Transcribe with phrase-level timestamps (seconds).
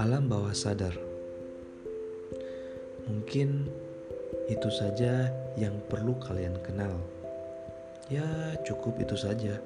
[0.00, 0.96] Alam bawah sadar
[3.04, 3.68] mungkin
[4.48, 5.28] itu saja
[5.60, 6.96] yang perlu kalian kenal.
[8.08, 9.60] Ya, cukup itu saja.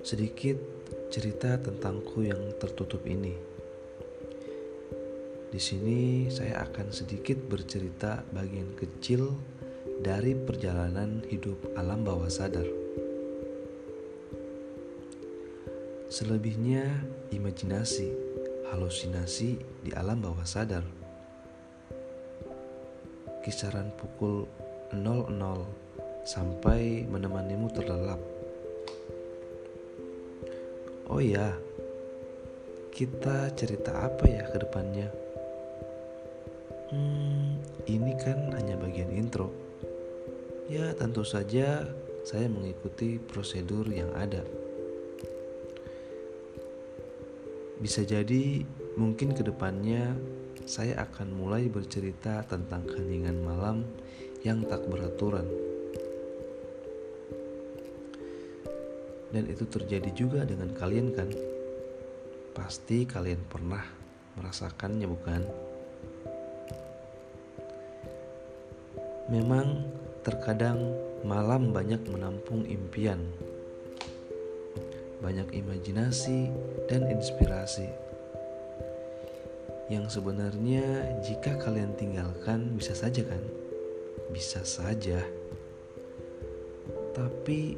[0.00, 0.56] Sedikit
[1.12, 3.36] cerita tentangku yang tertutup ini.
[5.52, 9.36] Di sini saya akan sedikit bercerita bagian kecil
[10.00, 12.64] dari perjalanan hidup alam bawah sadar.
[16.08, 16.88] Selebihnya
[17.28, 18.08] imajinasi,
[18.72, 20.82] halusinasi di alam bawah sadar.
[23.44, 24.48] Kisaran pukul
[24.96, 25.28] 00
[26.24, 28.20] sampai menemanimu terlelap.
[31.12, 31.52] Oh ya,
[32.88, 35.08] kita cerita apa ya ke depannya?
[36.88, 39.70] Hmm, ini kan hanya bagian intro.
[40.70, 41.82] Ya, tentu saja
[42.22, 44.46] saya mengikuti prosedur yang ada.
[47.82, 48.62] Bisa jadi
[48.94, 50.14] mungkin ke depannya
[50.70, 53.82] saya akan mulai bercerita tentang keheningan malam
[54.46, 55.50] yang tak beraturan.
[59.34, 61.34] Dan itu terjadi juga dengan kalian kan?
[62.54, 63.82] Pasti kalian pernah
[64.38, 65.42] merasakannya bukan?
[69.34, 70.92] Memang terkadang
[71.24, 73.20] malam banyak menampung impian,
[75.24, 76.52] banyak imajinasi
[76.88, 77.88] dan inspirasi.
[79.90, 83.42] Yang sebenarnya jika kalian tinggalkan bisa saja kan?
[84.30, 85.24] Bisa saja.
[87.10, 87.74] Tapi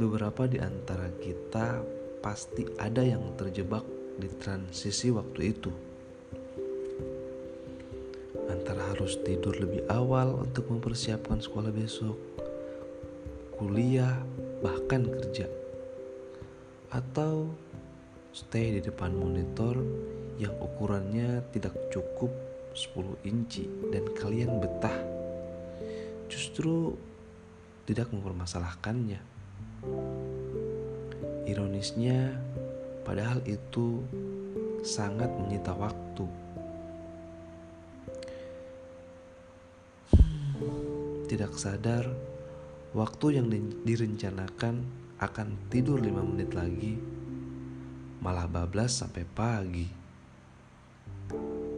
[0.00, 1.84] beberapa di antara kita
[2.24, 3.84] pasti ada yang terjebak
[4.16, 5.93] di transisi waktu itu.
[8.94, 12.14] Harus tidur lebih awal untuk mempersiapkan sekolah besok,
[13.58, 14.22] kuliah,
[14.62, 15.50] bahkan kerja.
[16.94, 17.50] Atau
[18.30, 19.82] stay di depan monitor
[20.38, 22.30] yang ukurannya tidak cukup
[22.70, 24.94] 10 inci dan kalian betah.
[26.30, 26.94] Justru
[27.90, 29.34] tidak mempermasalahkannya
[31.44, 32.32] Ironisnya,
[33.04, 34.00] padahal itu
[34.80, 36.24] sangat menyita waktu.
[41.24, 42.04] Tidak sadar,
[42.92, 43.48] waktu yang
[43.82, 44.84] direncanakan
[45.18, 47.00] akan tidur lima menit lagi,
[48.20, 49.88] malah bablas sampai pagi.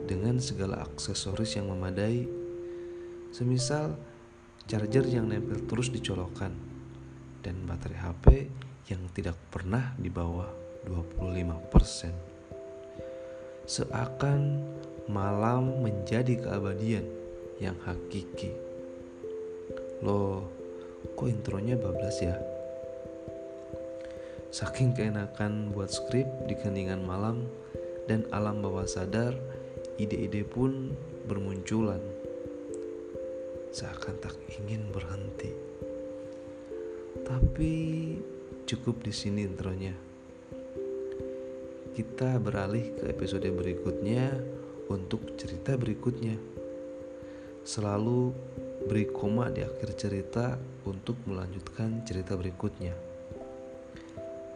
[0.07, 2.27] Dengan segala aksesoris yang memadai,
[3.35, 3.99] semisal
[4.67, 6.55] charger yang nempel terus dicolokan,
[7.43, 8.27] dan baterai HP
[8.91, 10.51] yang tidak pernah di bawah
[10.87, 12.15] 25%.
[13.67, 14.63] Seakan
[15.11, 17.07] malam menjadi keabadian
[17.59, 18.66] yang hakiki.
[20.03, 20.49] Loh,
[21.17, 22.37] kok intronya bablas ya?
[24.51, 27.47] Saking keenakan buat skrip di keningan malam
[28.09, 29.37] dan alam bawah sadar,
[30.01, 30.97] ide-ide pun
[31.29, 32.01] bermunculan.
[33.73, 35.53] Seakan tak ingin berhenti.
[37.27, 37.75] Tapi
[38.67, 39.95] Cukup di sini intronya.
[41.95, 44.43] Kita beralih ke episode berikutnya
[44.91, 46.35] untuk cerita berikutnya.
[47.63, 48.35] Selalu
[48.87, 50.55] beri koma di akhir cerita
[50.87, 52.95] untuk melanjutkan cerita berikutnya.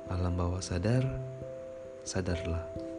[0.07, 1.03] Alam bawah sadar,
[2.07, 2.90] sadarlah.